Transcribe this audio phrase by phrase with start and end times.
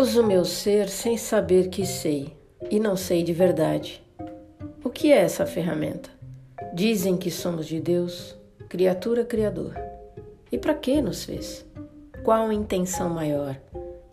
[0.00, 2.32] Uso meu ser sem saber que sei
[2.70, 4.00] e não sei de verdade.
[4.84, 6.08] O que é essa ferramenta?
[6.72, 8.38] Dizem que somos de Deus,
[8.68, 9.74] criatura criador.
[10.52, 11.66] E para que nos fez?
[12.22, 13.60] Qual intenção maior?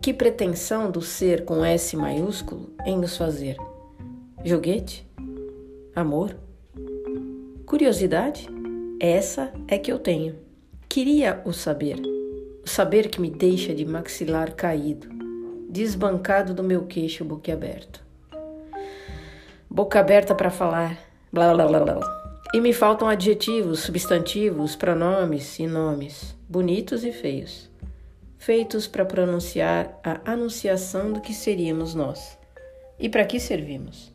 [0.02, 3.56] Que pretensão do ser com S maiúsculo em nos fazer?
[4.44, 5.06] Joguete?
[5.94, 6.36] Amor?
[7.64, 8.48] Curiosidade?
[8.98, 10.34] Essa é que eu tenho.
[10.88, 12.02] Queria o saber.
[12.64, 15.15] O saber que me deixa de maxilar caído,
[15.76, 18.02] desbancado do meu queixo boquiaberto.
[19.68, 20.98] Boca aberta para falar,
[21.30, 22.40] blá blá blá blá.
[22.54, 27.70] E me faltam adjetivos, substantivos, pronomes e nomes, bonitos e feios,
[28.38, 32.38] feitos para pronunciar a anunciação do que seríamos nós.
[32.98, 34.14] E para que servimos?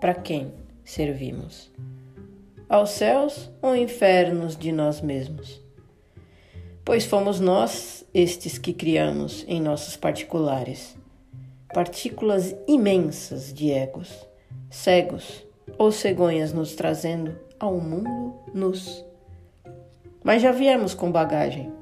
[0.00, 1.70] Para quem servimos?
[2.68, 5.65] Aos céus ou infernos de nós mesmos?
[6.86, 10.96] Pois fomos nós estes que criamos em nossos particulares,
[11.74, 14.24] partículas imensas de egos,
[14.70, 15.44] cegos
[15.76, 19.04] ou cegonhas nos trazendo ao mundo nus.
[20.22, 21.72] Mas já viemos com bagagem,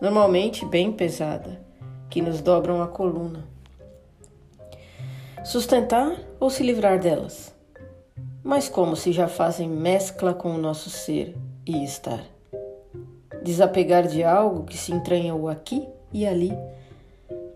[0.00, 1.60] normalmente bem pesada,
[2.08, 3.46] que nos dobram a coluna.
[5.44, 7.54] Sustentar ou se livrar delas?
[8.42, 12.33] Mas como se já fazem mescla com o nosso ser e estar?
[13.44, 16.50] Desapegar de algo que se entranhou aqui e ali,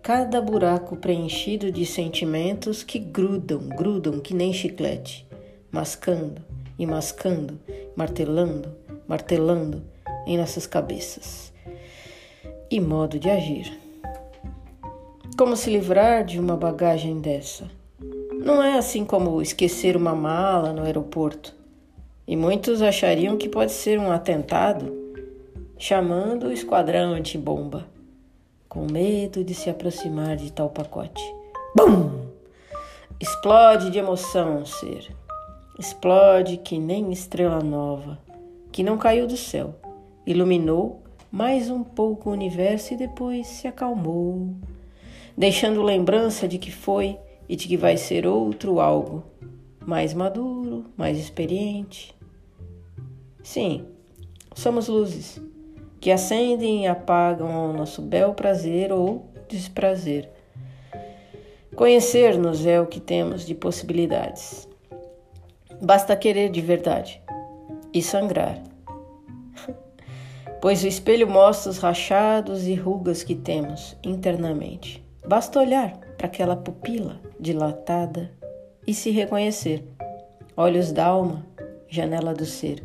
[0.02, 5.26] cada buraco preenchido de sentimentos que grudam, grudam que nem chiclete,
[5.72, 6.42] mascando
[6.78, 7.58] e mascando,
[7.96, 8.68] martelando,
[9.08, 9.82] martelando
[10.26, 11.52] em nossas cabeças.
[12.70, 13.72] E modo de agir.
[15.38, 17.64] Como se livrar de uma bagagem dessa?
[18.44, 21.54] Não é assim como esquecer uma mala no aeroporto.
[22.26, 25.07] E muitos achariam que pode ser um atentado,
[25.78, 27.86] chamando o esquadrão antibomba,
[28.68, 31.22] com medo de se aproximar de tal pacote.
[31.76, 32.26] Bum!
[33.20, 35.14] Explode de emoção, ser.
[35.78, 38.18] Explode que nem estrela nova,
[38.72, 39.76] que não caiu do céu,
[40.26, 41.00] iluminou
[41.30, 44.50] mais um pouco o universo e depois se acalmou,
[45.36, 47.16] deixando lembrança de que foi
[47.48, 49.22] e de que vai ser outro algo,
[49.86, 52.14] mais maduro, mais experiente.
[53.42, 53.86] Sim,
[54.54, 55.40] somos luzes
[56.00, 60.28] que acendem e apagam ao nosso bel prazer ou desprazer.
[61.74, 64.68] Conhecer-nos é o que temos de possibilidades.
[65.80, 67.22] Basta querer de verdade
[67.92, 68.62] e sangrar.
[70.60, 75.06] Pois o espelho mostra os rachados e rugas que temos internamente.
[75.24, 78.32] Basta olhar para aquela pupila dilatada
[78.84, 79.84] e se reconhecer.
[80.56, 81.46] Olhos d'alma,
[81.88, 82.82] janela do ser.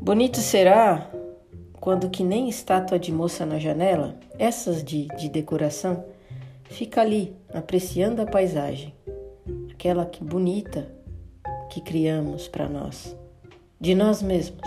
[0.00, 1.10] Bonito será
[1.84, 6.02] quando que nem estátua de moça na janela, essas de, de decoração,
[6.64, 8.94] fica ali apreciando a paisagem,
[9.70, 10.90] aquela que bonita
[11.68, 13.14] que criamos para nós,
[13.78, 14.66] de nós mesmos,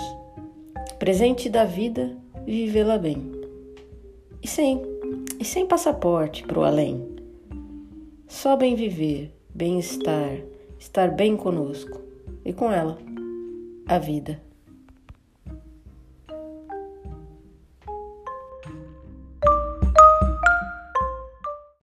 [1.00, 3.32] presente da vida, vivê-la bem.
[4.44, 4.80] E sem
[5.40, 7.04] e sem passaporte para o além.
[8.28, 10.38] Só bem viver, bem-estar,
[10.78, 12.00] estar bem conosco
[12.46, 13.00] e com ela,
[13.88, 14.47] a vida.